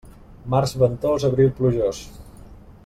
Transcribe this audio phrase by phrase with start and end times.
[0.53, 2.03] Març ventós, abril plujós.